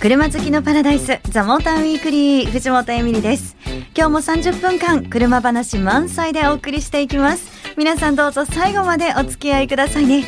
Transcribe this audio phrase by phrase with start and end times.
[0.00, 3.54] 車好きのパラダイスザモーターウィークリー藤本エミリです。
[3.94, 7.50] 今日も30分間車話満載でお送りしていきます。
[7.76, 10.24] 皆さんどうぞ最後までお付き合いくださいね。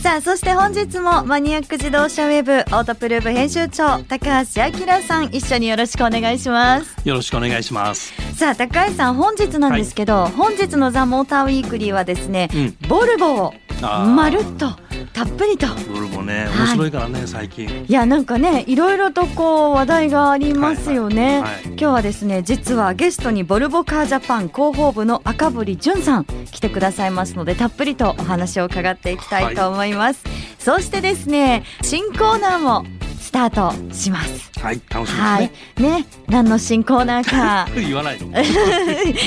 [0.00, 6.96] さあそして本日もマニアック自動車ウェブオートプルーブ編集長高橋明さん一緒によろしくお願いします。
[7.04, 8.12] よろしくお願いします。
[8.36, 14.87] さあ高橋さん本日なんですけど、はい、本日のザ・モーターウィークリーはですね、うん、ボルボをまるっと
[15.18, 15.66] たっぷりと。
[15.92, 17.84] ボルボね面白いからね、はい、最近。
[17.88, 32.84] いやなんかねいろいろとこう話題がありますよね、はいはいはい、今日はですね実はゲストにボルボカージャパン広報部の赤堀淳さん来てくださいますのでたっぷりとお話を伺っていきたいと思います、はい、そしてですね新コーナーも
[33.28, 34.50] スタートします。
[34.58, 35.22] はい、楽しみで
[35.76, 35.90] すね。
[35.90, 37.68] はい、ね、何の新コーナーか。
[37.76, 38.28] 言わないの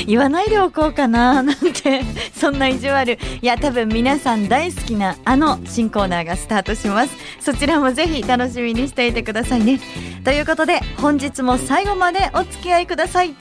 [0.07, 2.01] 言わないでおこうかな、なんて、
[2.35, 3.19] そんな意地悪。
[3.43, 7.15] いや、多分皆さん大好きなあの新コーナーがスタートします。
[7.39, 9.79] そちらもぜひ楽しみにしていてくださいね。
[10.25, 13.35] ということで、本日も最後までお付き合いください。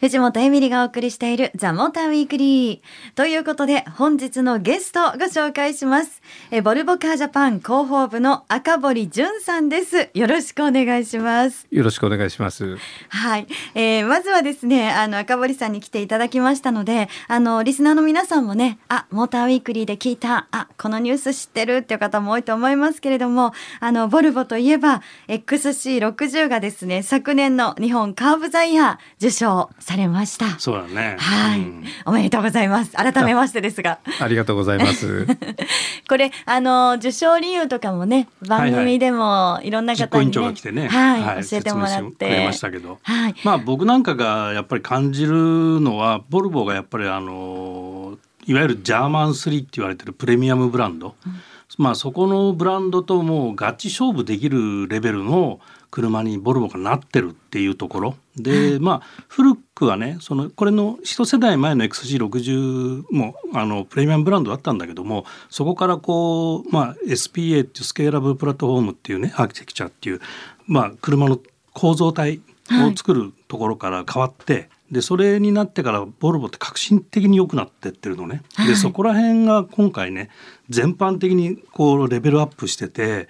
[0.00, 2.80] 藤本エミリがお送りしているザ・モーターウィークリー。
[3.16, 6.22] ということで、本日のゲストをご紹介します。
[6.50, 10.08] えボルボカージャパン広報部の赤堀淳さんです。
[10.14, 11.66] よろしくお願いします。
[11.70, 12.78] よろしくお願いします。
[13.10, 13.46] はい。
[13.74, 30.56] えー、まずはですね、あの、赤堀さんに来ていただきましたので、あの、リスナーの皆さんもね、あ、モーターウィークリーで聞いた、あ、このニュース知ってるっていう方も多いと思いますけれども、あの、ボルボといえば、XC60 がですね、昨年の日本カーブザイヤー受賞されました。
[30.60, 31.16] そうだね。
[31.18, 32.92] はい、うん、おめでとうございます。
[32.92, 33.98] 改めましてですが。
[34.20, 35.26] ありがとうございます。
[36.08, 48.16] これあの受賞理由とかもね番組でもいろんな方にね、はい、ねはい、教えてもらってくれましたけど、はい、まあ僕なんかがやっぱり感じるのはボルボがやっぱりあの
[48.46, 51.32] いわゆるジャーマン3って言われてるプレミアムブランド、うん、
[51.78, 55.58] まあそこのブランドともうガチ勝負できるレベルの
[55.90, 70.20] 車にボルボがなってるっていうところで、まあ古くはねそのこれの一世代前の XC60 もあのプレミアムブランドだったんだけどもそこからこう、まあ、SPA っていうスケーラブルプラットフォームっていうねアーキテクチャっていう、
[70.66, 71.40] まあ、車の
[71.72, 72.40] 構造体
[72.70, 78.42] を作るところから変わって、はいでそれになってからボルボって革新的に良くなってってるのね。
[78.66, 80.30] でそこら辺が今回ね
[80.68, 83.28] 全般的にこうレベルアップしてて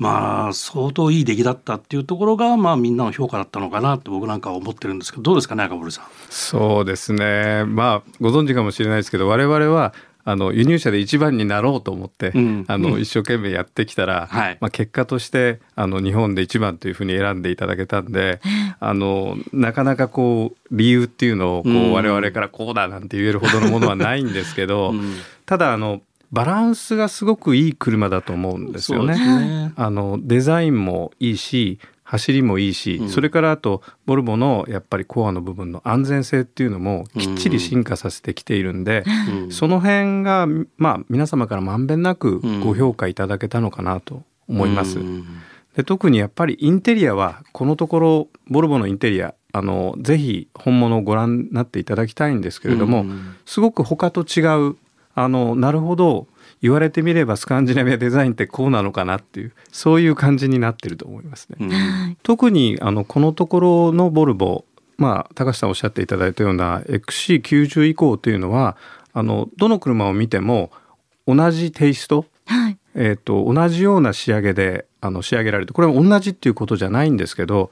[0.00, 6.04] まあ相当いい出来だったっていうところがまあみんなの評価だったのかなって僕なんかは思ってるんですけどどうですかね赤堀さん？
[6.30, 7.64] そうですね。
[7.66, 9.92] まあご存知かもしれないですけど我々は
[10.24, 18.40] あの輸入車で一番になろうと思って、うん、あの、一生懸命やってきたら、はい、まあ、結果としてあの日本で一番というふうに選んでいただけたんで
[18.80, 25.14] あのなかなかこう理由っていうのをこう、我々からこうだなんて言えるほどのものはないんですけど、うん、
[25.46, 26.02] ただあの
[26.32, 29.14] バランスがすごくいい車だと思うんですよね。
[29.16, 29.72] ね。
[29.76, 31.80] あのデザインもいいし
[32.10, 39.04] 走りもいいし、うん、それからあとボルボのやっぱりコアの部分の安全性っていうのもきっちり進化させてきているんで、
[39.44, 44.98] うん、その辺がまあ皆様からまんべんなくご評価いただけたのかなと思います。
[44.98, 45.24] うん、
[45.76, 53.04] で特にやっぱりインテリアはこのところボルボのインテリアあのぜひ本物をご覧になっていただきたいんですけれども、
[53.46, 54.76] すごく他と違う
[55.14, 56.26] あのなるほど。
[56.62, 61.56] 言われてみればスカンジナビアデザインってこうなのかなっていうそういう感じになってると思いますね。
[61.58, 64.64] うん、特にあのこのところのボルボ
[64.98, 68.76] まあ高橋さんおっしゃっていただいたような XC90 以降というのは
[69.14, 70.70] あのどの車を見ても
[71.26, 77.70] 同じテイスト、はい、えーと、同じような仕上げであの仕上げられてこれは同じっていうことじゃないんですけど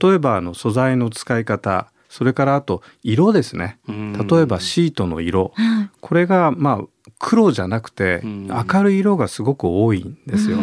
[0.00, 3.78] 例えばあの素材の使い方それからあと色ですね。
[3.88, 5.54] 例えばシートの色、
[6.02, 10.58] これがまあ黒じゃなくて明るい色がすごく多いんですよ。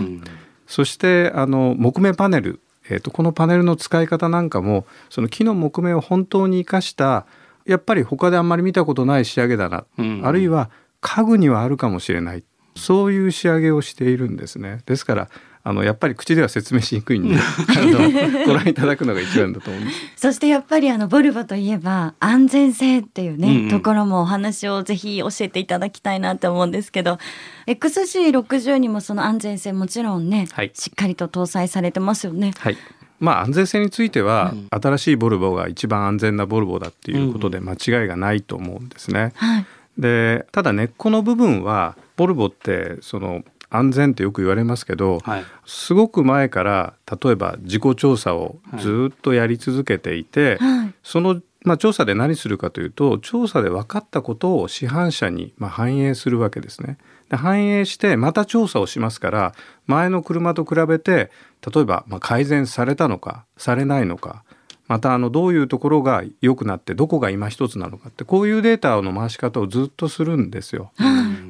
[0.67, 7.25] そしてあの木目パネル、えーと、このパネルの使い方なんかもその木の木目を本当に生かした
[7.65, 10.69] やっぱり他であんまり見たことない仕上げだな、うん、あるいは
[11.01, 12.43] 家具にはあるかもしれない。
[12.75, 14.83] そういう仕上げをしているんですね。
[14.85, 15.29] ですから
[15.63, 17.35] あのやっぱり口では説明しにくいんで
[18.47, 19.83] ご覧いただくのが一番だと思う
[20.15, 27.19] そしてやっぱりあのボルボといえば安全性っていうね、うんうん、ところもお話をぜひ教えていただきたいなと思うんですけど
[27.67, 32.53] XC60 にもその安全性もちろんね、はい、しっかりと搭載されてますよね。
[32.57, 32.77] はい。
[33.19, 39.33] まあ、安全性については、うん、新しいボルボが一番安全なボルボだっていうことで間違いがないと思うんですね。
[39.41, 39.65] うんはい、
[39.97, 56.97] でただ根っこの部分はボルボってその安全ってよく言われますけど、はい、すごく前から例えば自己調査をずっとやり続けていて、はい、そのまあ、調査で何するかというと調査で分かったことを市販車にま反映するわけですね。
[57.29, 59.53] で反映してまた調査をしますから
[59.85, 61.31] 前の車と比べて
[61.73, 64.43] 例えばま改善されたのかされないのか
[64.87, 70.91] またあのどういうところが良くなってどこが今一つなのかってこういうデータの回し方をずっとするんですよ。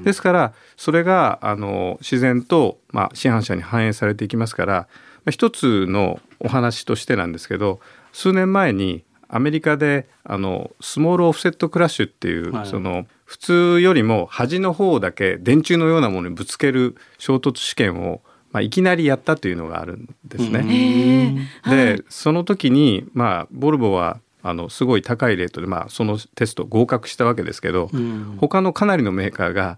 [0.10, 4.88] ですからそれがあの自然とまあ市販車に反映されていきますから
[5.30, 7.80] 一つのお話としてなんですけど
[8.12, 18.22] 数年前にアメリカであのスモールオフセットクラッシュっていう、はい、その普通よりも端の方だけ電柱のようなものにぶつける衝突試験を、
[18.52, 21.48] まあ、いきなりやったというのがあるんですね。
[21.64, 29.77] で、はい、その時に、まあ、ボルボはあのすごい高いレートで、まあ、そのテスト合格したわけですけど、うん、他のかなりのメーカーが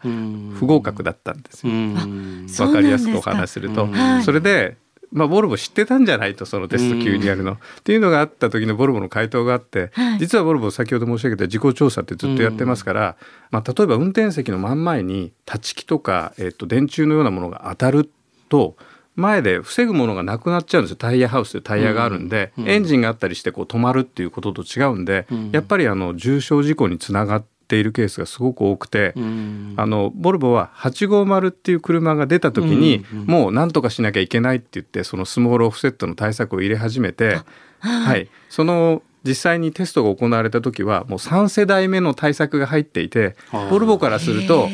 [0.59, 1.73] 不合格だったんですよ。
[1.73, 3.87] うん、分かりやすくお話しすると。
[4.23, 4.77] それで
[5.11, 13.17] まあ、ボルボ知ってたんじゃないとそのテスト急にやるの、っていうのがあった時のボルボの回答があって、はい、実はボルボ先ほど申し上げた自己調査ってずっとやってますから、
[13.51, 18.09] まあ、例えば運転席の真ん前に立ち木とか、えっと、電柱のようなものが当たる
[18.47, 18.77] と
[19.15, 20.97] 前で防ぐものがなくなっちゃうんですよ。
[20.97, 37.39] タイヤハウスでタイヤがあるんで、エンジンがあったりしてこう止まるっていうことと違うんで、やっぱりあの重傷事故につながってているケースがすごく多くて、あのボルボは850っていう車が出た時に、もう何とかしなきゃいけないって言ってそのスモールオフセットの対策を入れ始めて、
[37.79, 43.35] はい、その実際にテストが行われた時はもう3世代目の対策が入っていて
[43.69, 44.68] ボルボからすると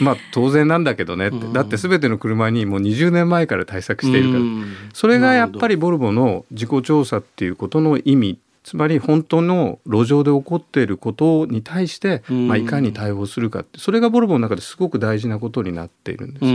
[0.00, 1.46] まあ当然なんだけどねって。
[1.52, 4.44] だって全ての車にもう20年前から対策しているから。
[4.92, 13.78] それがやっぱりボルボの自己調査っていうことの意味つまり本当の路上で起こっていることに対して、まあ、いかに対応するかって。
[13.78, 16.52] それがボルボの中ですごく大事なことになっているんですよ。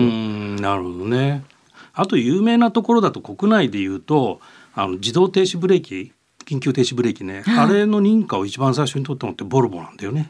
[0.62, 1.44] なるほどね。
[1.94, 4.40] あと有名なところだと国内でいうと
[4.74, 6.12] あの自動停止ブレーキ
[6.46, 10.30] 緊急停止ブレーキね、はい、あれの認可を一番最初に取ったのってボルボなんだよね。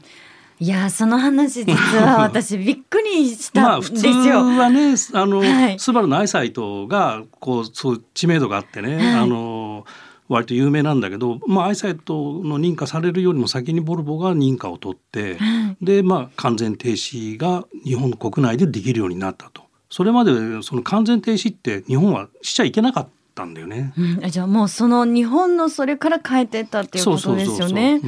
[0.60, 4.00] いやその話実は 私びっくりしたんですよ。
[4.00, 9.86] まあ、普通はねあの、はい、スバルのアイサイトがこうそう知名度があってね、はい、あの
[10.30, 15.38] 割と有名なんだけど、まあ、アイサイトの認可されるよりも先にボルボが認可を取って、
[15.81, 19.63] で、まあ、完全停止が日本国内でできるようになったと。
[19.89, 20.31] それまで
[20.63, 23.12] その完全停止って日本はしちゃいけなかった
[23.44, 23.94] んだよね。
[23.97, 28.00] うん、じゃあもうその日本のそれから変えてったっていうことですよね。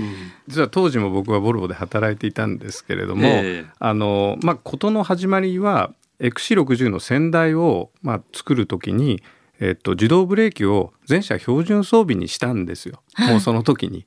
[0.48, 9.24] 実は当時も僕はボルボで働いていたんですけれども、えー、あのまあ事の始まりは XC60 の先代をまあ作る時に
[9.60, 14.06] えっと、自動ブレーキを全車標準装備にしたんですよ、はい、もうその時に。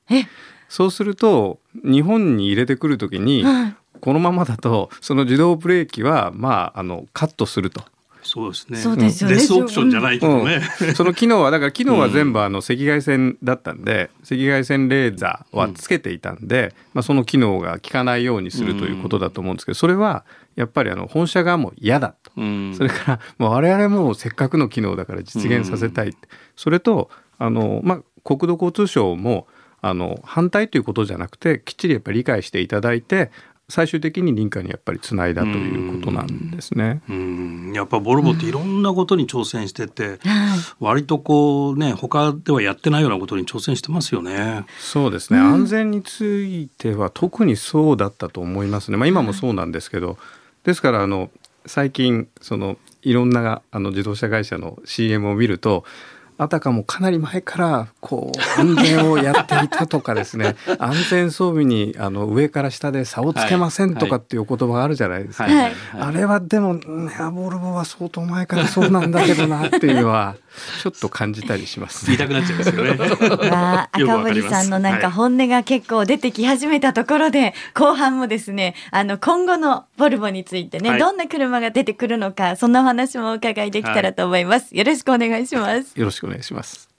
[0.67, 7.83] そうすると日本に入れてくる時に、はい、このままだとその自動ブレーキはまああのカットすると。
[8.21, 8.77] そうですね。
[8.77, 9.35] そうですよね。
[9.35, 10.61] レスオプションじゃないけどね。
[10.81, 20.25] うん、その機能はだから機能は全部あの赤外線だったんで、赤外線レーザーはつけていたんで、まあその機能が効かないようにするということだと思うんですけど、それは
[20.55, 26.15] やっぱりあの本社側も嫌だと、うん、それからもう我々もせっかくの機能だから実現させたい、うん、
[26.55, 29.47] それとあの、まあ、国土交通省も
[29.81, 33.31] あの反対ということじゃなくてきっちりやっぱり理解していただいて
[33.69, 37.01] 最終的に認可にやっぱりつないだということなんですね。
[37.07, 37.71] うん。
[37.73, 40.17] やっぱボルボっていろんなことに挑戦してて、うん、
[40.79, 44.65] 割とこうね他ではやってないようなことに挑戦してますよね。
[44.79, 48.97] そうですね、うん、安全については特にそうだったと思いますね。
[48.97, 50.17] まあ今もそうなんですけど、
[50.63, 51.29] ですからあの
[51.65, 55.85] 最近そのいろんなあの自動車会社の CM を見ると
[56.41, 60.55] あたかもかなり前からこう安全をやっていたとかですね。
[60.79, 65.73] 安全装備にあの上から下で差をつけませんとかっていう言葉があるじゃないですか、はい。
[65.99, 70.37] あれはでもネボルボは相当前からそうなんだけどなっていうのは
[70.81, 72.95] ちょっと感じたりします、ね、言いたくなっちゃいますよね。
[73.49, 84.75] まあ、赤堀さんのなんか本音が結構出てき始めたところで、はい、後半もですねあの今後のボルボについてね、はい、どんな車が出てくるのかそんなお話もお伺いできたらと思います。
[84.75, 85.93] よろしくお願いします。
[85.95, 86.89] よろしくお願いします。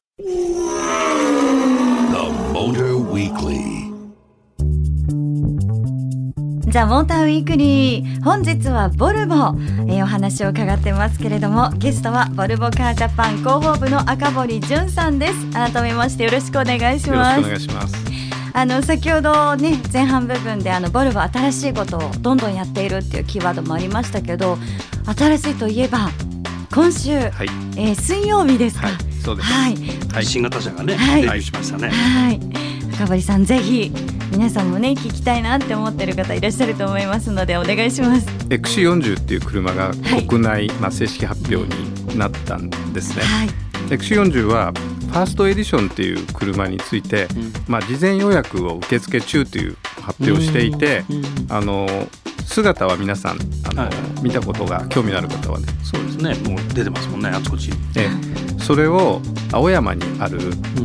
[6.70, 15.50] ザ・モーターウィークリー本日はボルボ、えー、お話を伺ってますけれどもゲストはボルボカージャパン広報部の赤堀淳さんです。
[15.50, 17.40] 改めましてよろしくお願いします。
[17.40, 17.96] お願いします。
[18.52, 24.56] あの先ほどね前半部分であのボルボ新しいことをどんどんやっているっていうキーワードもありましたけど
[25.16, 26.08] 新しいといえば
[26.72, 29.76] 今週、はい、えー、水曜日ですか、はい、そうです、はい、
[30.12, 31.88] はい、新型車がね、はい、デビューしましたね。
[31.88, 32.70] はい。
[33.00, 33.90] 赤堀さんぜひ
[34.30, 38.26] 皆さんもね聞きたいなって思ってる方いらっしゃると思いますのでお願いします。
[38.48, 39.92] XC40 っていう車が
[40.28, 43.48] 国内、はい、まあ、正式発表になったんですね、はい、
[43.88, 51.04] XC40 はファーストエディションっていう車について、うん、まあ、事前予約を受付中という発表をしていて、
[51.48, 51.86] あの
[52.46, 56.34] 姿は皆さんあの、はい、見たことが興味のある方はねそうですね。
[56.48, 57.70] もう出てますもんねあちこち。
[57.96, 58.08] え
[58.60, 59.20] それを
[59.52, 60.38] 青山にある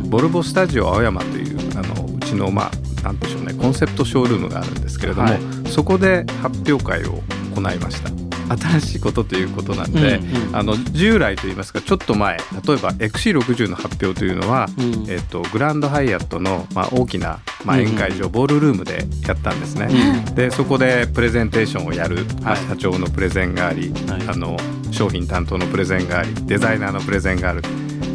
[0.08, 7.22] ボルボスタジオ青山というあのうちのまあなんでしょうねコンセプトショールームがあるんですけれども、はい、そこで発表会を
[7.54, 8.10] 行いました。
[8.48, 18.24] 新しいことということなんで、うんうん、あの従来といいますかちょっと前例えば XC60 の発表というのは、うん、えっと、グランドハイアットの、まあ、大きな、まあ、宴会場、うん。
[18.26, 19.88] うん、ボールルームでやったんですね。
[20.28, 24.56] うん、でそこでプレゼンテーションをやる、まあ、社長のプレゼンがあり、はい、あの
[24.92, 27.62] 商品担当のプレゼンがありデザイナーのプレゼンがある。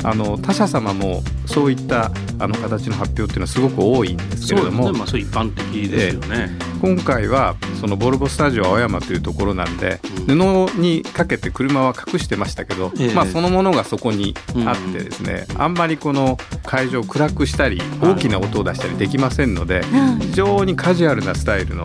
[0.03, 4.97] あの他社様もそういったあの形の発表っていうのはすごく多いんですけれども、ね。
[4.97, 6.57] まあ、そう一般的ですよね。
[6.81, 14.33] 今回はそのボルボスタジオ青山というところなんで、うん、布にかけて車は隠してましたけど、えー、まあ、そのものがそこに
[14.65, 19.83] あってですね、うん、あんまりこの会場を暗くしたり大きな音を出したりできませんので、
[20.21, 21.83] 非常にカジュアルなスタイルの,、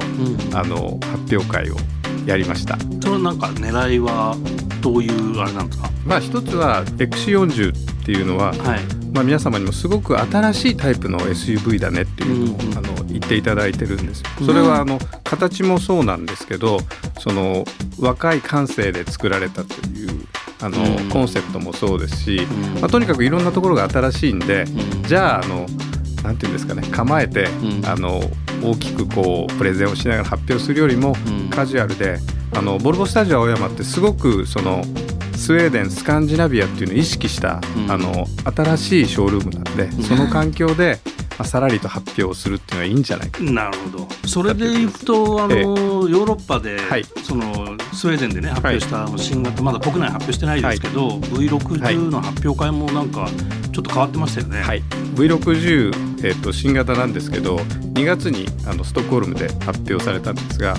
[0.54, 1.76] あの発表会を
[2.26, 2.76] やりました。
[3.00, 4.36] それなんか狙いは
[4.82, 5.90] どういうあれなんですか？
[6.04, 8.80] まあ一つは XC40 っていうのは、はい、
[9.12, 14.22] まあ、皆様にもすごく新しいタイプの SUV だねっていうのを、うん、あの言っていただいてるんです。
[14.44, 16.78] それはあの形もそうなんですけど
[17.18, 17.64] その
[17.98, 20.26] 若い感性で作られたという
[20.60, 24.66] あの、うん、コンセプトもそうですし、うん、まあ、とにかくいろんなところが新しいんで、
[25.06, 25.66] じゃああの
[26.22, 27.48] なんていうんですかね構えて、
[27.86, 28.20] あの
[28.66, 31.14] 大きくこうプレゼンをしながら発表するよりも、
[31.50, 32.18] カジュアルで
[32.52, 34.82] あのボルボスタジオ青山ってすごくその
[35.36, 40.98] スウェーデンスカンジナビアっていうのを意識した、うん、あの新しいショールームなんで、その環境で、
[41.38, 43.42] まあ、さらりと発表するっていうのはいいんじゃないか。
[43.42, 44.08] なるほど。
[44.26, 53.28] それでいくとあの、えヨーロッパで、はい、そのスウェーデンでね発表した新型、まだ国内発表してないですけど、はい、V60 の発表会もなんか
[53.76, 54.62] ちょっと変わってましたよね。
[54.62, 54.82] はい、
[55.16, 57.56] V60、えーと、新型なんですけど
[57.92, 60.76] 2月にあのストックホルムで発表されたんですが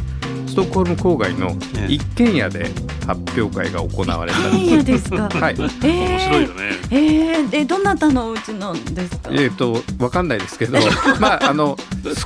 [0.47, 1.55] ストックホルム郊外の
[1.87, 2.71] 一軒家で
[3.05, 4.83] 発表会が行われたんです。
[4.83, 5.29] ですか？
[5.39, 5.53] はい。
[5.53, 6.55] えー、面白いよね。
[6.89, 9.29] えー、でどなたのお家なんですか？
[9.31, 10.79] えっ、ー、とわかんないですけど、
[11.21, 11.77] まああの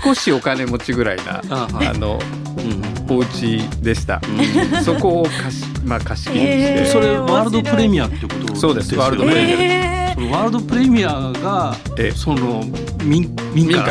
[0.05, 2.17] 少しお金持ちぐらいなあの、
[3.09, 4.21] うん、お家でした。
[4.73, 9.55] うん、そこを貸しまあ貸し切りにして、えー、それワールドプレミアってこと、そうですワールドプレミア。
[9.59, 11.75] えーワールドプレミアが
[12.15, 12.63] その
[13.03, 13.81] 民民家。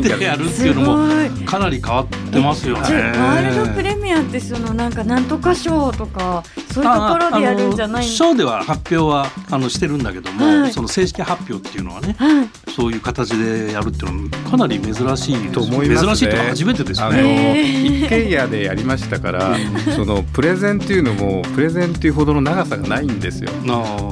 [0.00, 2.80] で やるっていうのもかなり変わってますよね。
[2.80, 6.42] ワールドプレミアってそのなんかなんとか賞とか
[6.72, 17.60] そういうところでやるんじゃない賞では発表はあのしてるんだけども、はい、その正式発表っていうのはね、はい、そういう形でやるっていうのはかなり珍しいと思います、ね、珍しいとか初めてですよね。
[17.62, 19.56] 一軒家でやりましたから
[19.96, 23.50] そのプレゼンっていうのもプレゼンっていうほどの長さがないんですよ。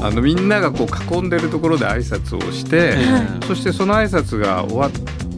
[0.02, 2.96] あのみんながこう囲んでるところで挨拶をして、
[3.46, 4.90] そしてその挨拶が終わっ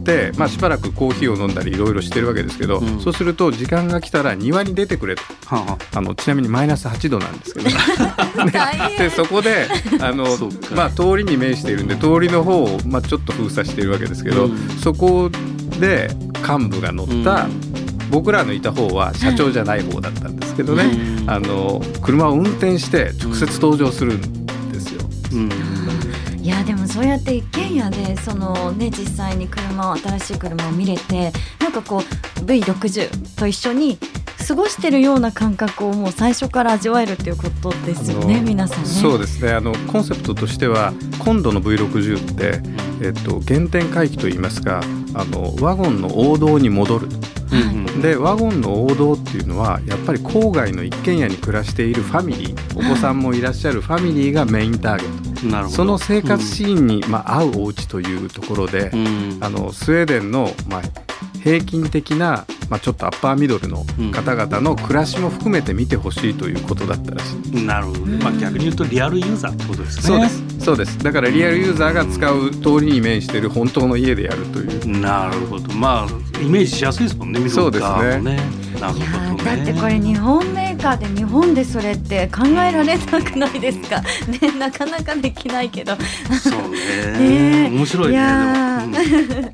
[0.03, 7.73] て、まあ、しばらくコーヒーを飲んだりいろいろしてるわけですけど、うん、そうすると時間が来たら庭に出てくれと、はあ、あのちなみにマイナス8度なんですけど、ね、
[8.97, 9.67] でそこで
[9.99, 10.25] あの、
[10.75, 15.29] まあ、通りに面しているんで通りの方を、まあ、ちょっと封鎖しているわけですけど、うん、そこ
[15.79, 16.09] で
[16.47, 17.47] 幹部が乗った、
[18.09, 20.83] 僕らのいた方は社長じゃない方だったんですけどね、
[21.27, 25.01] あの車を運転して直接登場するんですよ。
[25.33, 25.80] うん
[26.41, 33.99] いやでもそうやって一軒家でそのね実際に車を新しい車を見れてなんかこう V60 と一緒に
[34.47, 38.85] 過ごしてるような感覚をもう最初から味わえるっていうことですよね皆さんね。
[38.87, 42.59] そうですねあのコンセプトとしては今度の V60 って、
[43.05, 44.81] えっと、原点回帰といいますか
[45.13, 47.07] あのワゴンの王道に戻る。
[48.01, 55.30] でワゴンの王道っていうのはやっぱり郊外の一軒家に暮らしているファミリーお子さんもいらっしゃるファミリーがメインターゲット
[55.69, 60.81] その生活シーンに、まあ、合うお家というところで、うん、あのスウェーデンの、まあ、
[61.43, 70.03] 平均的な、まあ、ちょっとアッパーミドルの方々の暮らしも含めて見てほしいということだったらしい、なるほど、まあ、逆に言うとリアルユーザーってことですね。
[70.03, 70.65] そうです。
[70.65, 70.97] そうです。
[70.99, 75.73] だからリアルユーザーが使う通りに面している本当の家でやるという、なるほど。
[75.73, 77.83] まあイメージしやすいですもんねそうです
[78.21, 78.39] ね。
[78.79, 84.01] なるほど、ね、だってこれ日本メーカーで日本でそれって考えられなくないですか？
[84.41, 85.97] ねなかなかできないけど。
[86.41, 87.19] そうね。
[87.67, 89.51] ね面白いね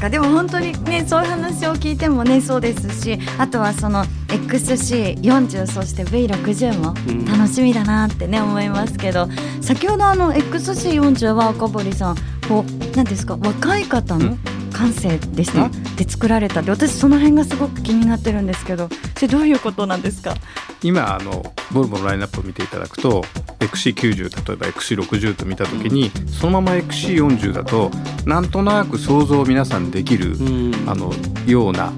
[0.00, 0.10] か。
[0.10, 6.94] でも本当にねそういう話を聞いてもねそうですしあとはその XC40 そして V60 も
[7.30, 9.28] 楽しみだなってね、思いますけど
[9.60, 12.16] 先ほどあの XC40 は赤堀さん
[12.48, 14.36] こう何ですか若い方の
[14.76, 20.34] 感性でした、うん、で作られたで私その辺がすごく気になってるんですけどそれどういうことなんですか？
[20.82, 21.42] 今あの
[21.72, 23.24] ボルボのラインナップを見ていただくと
[23.60, 27.90] XC90 例えば XC60 と見た時に、うん、そのまま XC40 だと
[28.26, 31.12] なんとなく想像皆さんできる、うん、あの
[31.46, 31.92] ような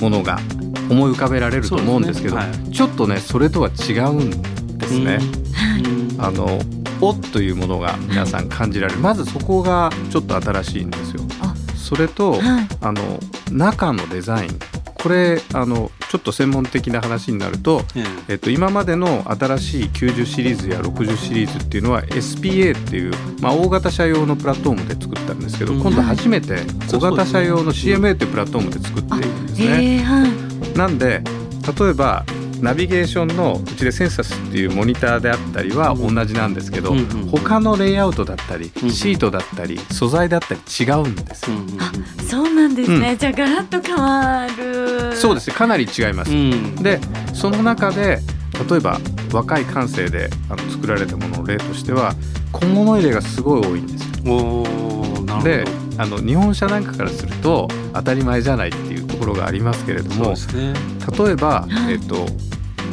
[0.00, 0.38] ものが
[0.90, 2.42] 思い浮かべられると思うんですけど、ね。
[2.42, 5.18] はい、ちょっとねそれとは違うんですね。
[6.18, 6.60] あの
[7.00, 11.22] おというものが皆さん感じられる、まずそこがちょっと新しいんですよ。
[11.84, 12.40] それと、はい、
[12.80, 13.20] あの
[13.52, 14.58] 中のデザイン。
[14.94, 17.82] これあのちょっと専門的な話になると、
[18.26, 26.56] えっと、今までの新しい90シリーズや60シリーズっていうのは SPA っていう、まあ、大型車用のプラットフォームで作ったんですけど、うん、今度初めて
[26.88, 30.04] 小型車用の CMA っていうプラットフォームで作っているんですね。
[30.74, 31.22] なんで
[31.78, 32.24] 例えば
[32.60, 41.56] ナビゲーションのうちでセンサスっていうモニターであったりは同じなんですけど、うんうん、他のレイアウトだったり、うん、シートだったり素材だったり違うんですよ。
[41.78, 41.92] あ
[42.22, 45.16] そうなんですね、うん、じゃあガラッと変わる。
[45.16, 45.50] そうです。
[45.50, 46.30] かなり違います。
[46.82, 47.00] で
[47.32, 48.20] その中で
[48.68, 48.98] 例えば
[49.32, 52.14] 若い感性であの作られたものの例としては
[52.52, 54.64] 小物入れがすごい多いんですよ。
[55.42, 55.64] で
[55.96, 60.34] あの日本車なんかからすると当たり前じゃないっていうところがありますけれども、ね、
[61.18, 62.26] 例えば、えっと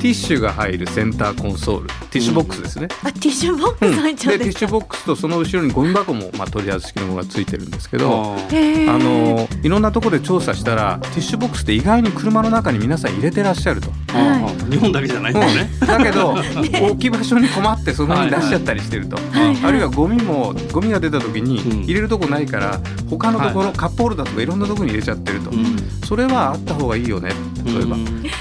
[0.02, 16.34] ティッシュが入るセンターコンソールティッシュボックスですね、うん、あティッシュボックス入っちゃうんでティッシュボックスとその後ろにゴミ箱も、まあ、取り外しのものがついてるんですけどあのいろんなところで調査したらティッシュボックスって意外に車の中に皆さん入れてらっしゃると、はい、日本だけじゃないんですね、うん、だけど
[16.90, 25.78] 置き場所に困ってその辺に出しちゃったりしてると、はいはい、あるいはゴミもゴミが出た時に入れるとこないから他のところ、はい、カップホルダーとかいろんなところに入れちゃってると、うん、
[26.08, 27.30] それはあった方がいいよね。
[27.64, 27.96] 例えば。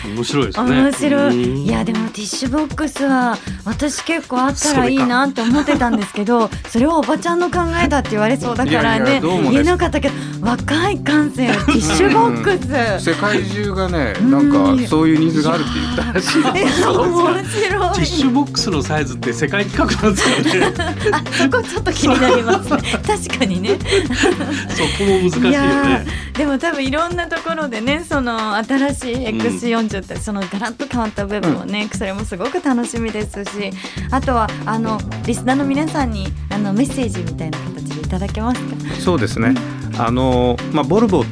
[0.07, 0.83] 面白いですね。
[0.83, 9.21] 面白いいやでもティッシュボックスは私結構あったらいいなって思ってたんですけどそれはおばちゃんの考えだって言われそうだからね。
[9.21, 12.59] 言えなかったけど若い感性ティッシュボック
[12.99, 13.11] ス。
[13.11, 16.43] 世界中がねなんかそういうニーズがあるって言ったらしい。
[16.43, 17.45] 面白い。
[17.45, 20.75] ティッシュボックスのサイズって世界規格なんですかね。
[21.13, 22.81] あそこちょっと気になりますね。
[23.07, 23.79] 確かにね。
[23.79, 26.07] そこも難しいよね。
[26.37, 33.71] でも多分いろんなところでねその新しい X40 って、そのガラッと変わった部分をね、それもすごく楽しみですし
[34.11, 38.95] あとはあのリスナーの皆さんにあのメッセージみたいな形でいただけますか？
[39.01, 39.55] そうですね、
[39.99, 41.25] あのまあ、ボルボっ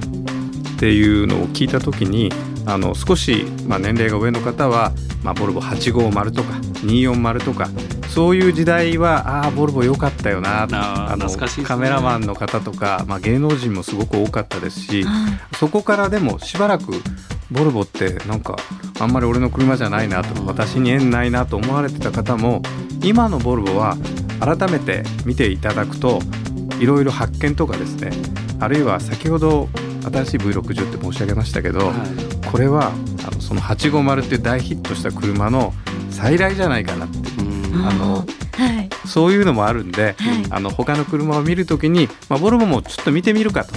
[0.78, 2.30] ていうのを聞いた時に
[2.66, 4.92] あの少し、まあ、年齢が上の方は、
[5.22, 6.52] まあ、ボルボ850とか
[6.84, 7.68] 240とか
[8.08, 15.04] そういう時代はああボルボ良かったよなあの、ね、カメラマンの方とか、まあ、芸能人もすごく多かったですし、
[15.58, 16.92] そこからでもしばらく
[17.50, 18.56] ボルボってなんか
[19.00, 22.62] あんまり俺の車じゃないなと私に縁ないなと思われてた方も
[23.02, 23.96] 今のボルボは
[24.40, 26.20] 改めて見ていただくと
[26.80, 28.10] いろいろ発見とかですね
[28.60, 29.68] あるいは先ほど
[30.02, 32.92] 新しい V60 って申し上げましたけど、はい、これは
[33.26, 35.72] あのその850っていう大ヒットした車の
[36.10, 37.18] 再来じゃないかなって
[37.86, 38.26] あの、はい、
[39.06, 43.74] そういうのもあるんで、はい、あの他の車を見るときに、まあ、ボルボもちょっと見てみるかと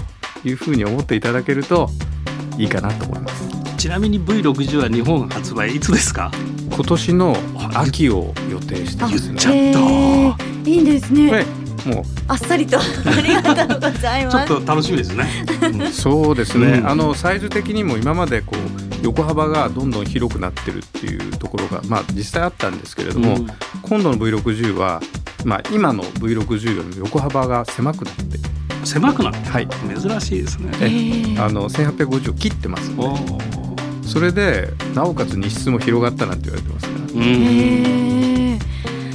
[0.47, 1.89] いうふうに思っていただけると
[2.57, 3.60] いいかなと思います。
[3.81, 6.31] ちなみに V60 は日本発売いつですか？
[6.69, 7.35] 今年の
[7.73, 9.39] 秋を予定してますね。
[9.39, 10.69] ちゃった。
[10.69, 11.47] いいですね。
[11.87, 12.83] もうあっさりとあ
[13.23, 14.47] りがとうございます。
[14.47, 15.25] ちょっと楽しみですね。
[15.91, 16.73] そうですね。
[16.77, 18.59] うん、あのサイズ的にも今までこう
[19.03, 23.47] 横幅がどんどん広くなってるっていうところがまあ実際あったんですけれども、うん、
[23.81, 25.01] 今度の V60 は
[25.43, 28.21] まあ今の V60 よりも横幅が狭くなって
[28.85, 29.67] 狭くなって、はい、
[29.99, 30.69] 珍しいですね。
[31.39, 33.50] あの1850を切ってますので。
[34.11, 38.59] それでなおかつ荷室も広がったなんて言われてますね。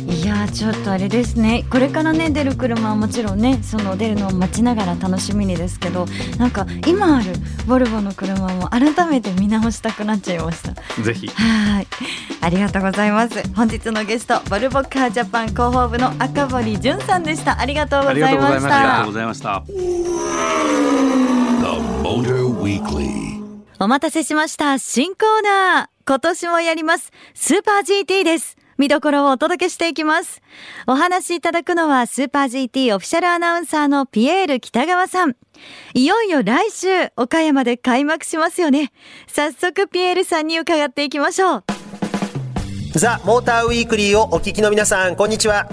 [0.09, 1.67] いやちょっとあれですね。
[1.71, 6.07] これからね出る車はもちろんねその出るのを待ちながら楽しみにですけど
[6.39, 7.35] なんか今ある
[7.67, 10.73] ボルボの車も改めて見直したくなっちゃいました。
[11.03, 11.27] ぜひ。
[11.29, 11.87] はい。
[12.41, 13.47] ありがとうございます。
[13.55, 17.61] 本日のゲストボルボカージャパン広報部の赤堀潤さんでした。
[17.61, 18.79] ありがとうございました。
[18.79, 19.63] ありがとうございました
[23.79, 24.79] お待たせしました。
[24.79, 26.09] 新コーナー。
[26.09, 27.13] 今年もやります。
[27.35, 28.57] スーパー GT です。
[28.79, 30.41] 見どころをお届けしていきます。
[30.87, 35.37] お話しいただくのはスーパー GT オフィシャルアナウンサーのピエール北川さん。
[35.93, 38.93] いよいよ来週、岡山で開幕しますよね。
[39.27, 41.65] 早速ピエールさんに伺っていきましょう。
[42.99, 45.69] ザ・モーターウィークリーをお聞きの皆さん、こんにちは。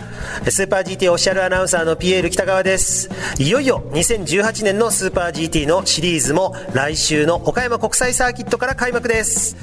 [0.49, 3.09] スーパー GT オフィシャルアナウンサーのピエール北川です。
[3.37, 9.55] いよいよ2018年のスーパー GT のシリーズも来週の岡山国際サーキットから開幕です。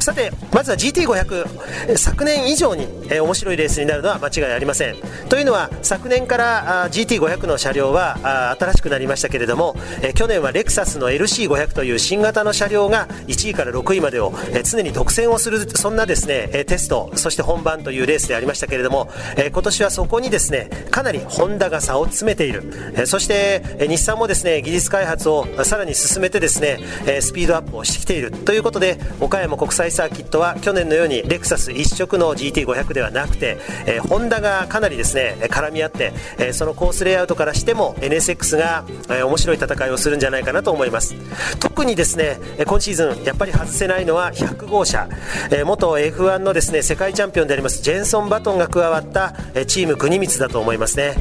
[0.00, 1.96] さて、まずは GT500。
[1.96, 4.96] 昨年以上に面白いレースになるのは間違いありません。
[5.30, 8.18] というのは、昨年から GT500 の車両は
[8.60, 9.76] 新しくなりましたけれども、
[10.14, 22.64] 去年はレクサスの LC500 という新型の車両が1位から6位までを常に独占をする、そんなですね、テストトそして本番というレースでありましたけれども、え、今年はそこにですねかなりホンダが差を詰めている、
[22.96, 28.30] え、そして、え、日産もですね技術開発をさらに進めてですね、え、スピードアップをしてきている。
[28.30, 41.14] ということで岡山国際サーキットは去年のようにレクサス一色の GT500 ではなくて、えー、ホンダがかなりですね絡み合って、え、そのコースレイアウトからしても NSX が、え、面白い戦いをするんじゃないかなと思います。
[41.60, 45.08] 特にですね今シーズンやっぱり外せないのは100号車、
[45.50, 49.34] えー、元 F1 のですね世界チャンピオンでありますジェンソン・バトンが加わった
[49.66, 51.16] チーム国光だと思いますね。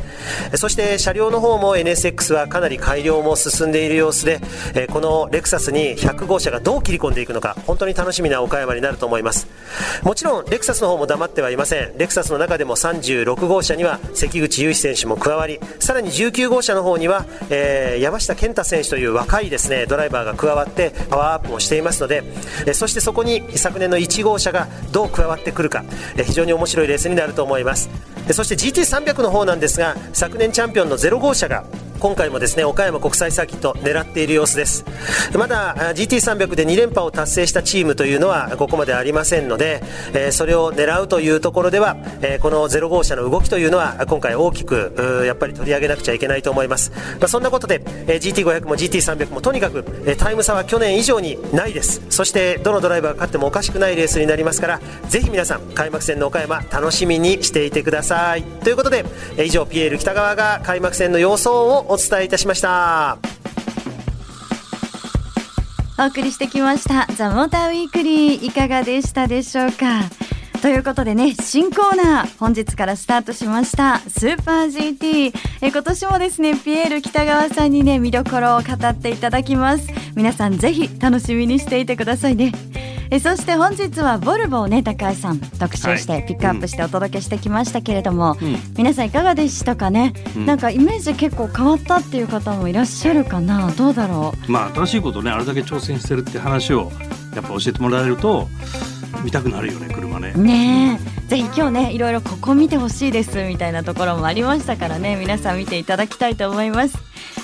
[0.56, 4.40] そして車両の方も NSX はかなり改良も進んでいる様子で
[4.90, 9.46] このレクサスに100号車がどう切り込んでいくのか本当に楽しみな岡山になると思います。
[10.04, 11.98] もちろんレクサスの方も黙ってはいません。
[11.98, 22.24] レクサスの中でも36号車には関口雄飛選手も加わりさらに19号車の方には、えー、山下健太選手という若いですねドライバーが加わってパワーアップをしていますので、
[22.66, 25.84] えそしてそこに昨年の1号車がどう加わっててくるか、
[26.26, 27.90] 非常に面白いレースになると思います。
[28.32, 31.64] そして GT300 の方なんですが昨年チャンピオンの0号車が
[32.00, 34.86] 今回もですね岡山国際サーキット狙っている様子です。
[35.38, 39.82] まだ GT300 で2連覇を達成したチームというのはここまでありませんので、
[40.14, 52.02] えー、それを狙うというところでは、えー、この0号車の動きというのは今回大きくやっぱり取り上げなくちゃいけないと思います、まあ、そんなことで、えー、GT500 も GT300 もとにかく、えタイム差は去年以上にないです。
[52.10, 58.44] そしてどのドライバーが勝ってもおかしくないレースになりますからぜひ皆さん開幕戦の岡山楽しみにしていてください。
[58.44, 59.06] ということで、
[59.38, 63.18] え以上ピエール北川が開幕戦の様相をお伝えいたしました。
[66.00, 70.04] お送りしてきましたザ・モーターウィークリーいかがでしたでしょうか？
[70.62, 79.88] ということでね新コーナー本日からスタートしましたスーパー GT え今年もですねピエール北川さんにね見どころを語っていただきます。
[80.16, 82.52] 皆さんぜひ楽しみにしていてくださいね。
[83.10, 85.40] えそして本日はボルボをね高橋さん。
[85.40, 93.72] 特集してピックアップしてお届けしてきましたけれども、はいうん、皆さんいかがでしたかね、うん、なんかイメージ結構変わったっていう方もいらっしゃるかな？
[93.72, 94.52] どうだろう？
[94.52, 96.92] まあ新しいことねあれだけ挑戦してるって話を
[97.36, 98.48] やっぱ教えてもらえると
[99.24, 100.34] 見たくなるよね車ね。
[100.34, 105.16] ねぜひ今日ねいろいろここ見てほしいですみたいなところもありましたからね。
[105.18, 106.98] 皆さん見ていただきたいと思います。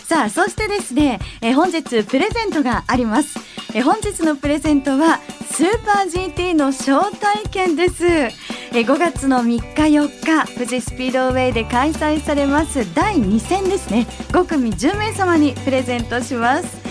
[0.05, 3.39] さあそしてですね、え本日プレゼントがあります。
[3.73, 8.05] え本日のプレゼントはスーパー GT の招待券です。
[8.05, 8.31] え
[8.71, 9.61] 5月の3日
[9.97, 14.05] 4日富士スピードウェイで開催されます第2戦ですね。
[14.31, 16.83] 5組10名様にプレゼントします。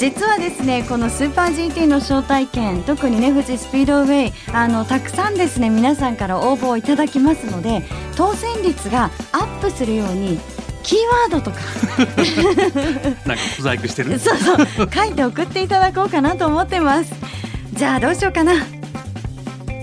[0.00, 7.82] 実はですねこのスーパー GT の招待券特にね富士スピードウェイあのたくさんですね皆さんから応募をいただきますので
[8.16, 10.38] 当選率がアップするように
[10.82, 10.98] キー
[11.32, 11.58] ワードとか。
[13.26, 14.18] なんか小細工してる？
[14.18, 14.90] そうそう。
[14.92, 17.12] 書いて送っていただこうかなと思ってます。
[17.72, 18.54] じゃあどうしようかな。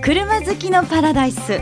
[0.01, 1.61] 車好きのパラダイス。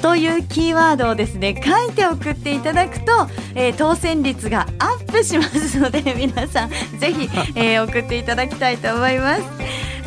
[0.00, 9.42] というキーワードをですね書いて送っていただくと、えー、当選率がアップしますので皆さんぜひ、えー、送っていただきたいと思います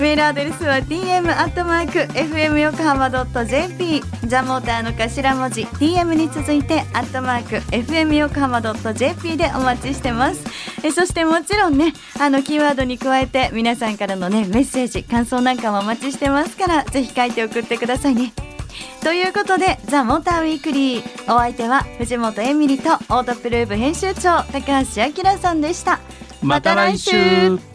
[0.04, 4.62] メールアドレスは tm アットマーク fm 横浜ドット jp ザモー。
[4.62, 10.44] ターの頭文字 tm に続いてアットマーク fm 横浜ドット jp でお待ちしてます。
[10.84, 18.34] えそしてもちろんねあのキーワードに加えて皆さんからのねメッセージ感想なんかもお待ちしてますからぜひ書いて送ってくださいね。
[19.04, 26.02] ということで「ザ・モーターウィークリーお相手は藤本エミリとオートプルーブ編集長高橋明さんでした。
[26.42, 27.73] また来週。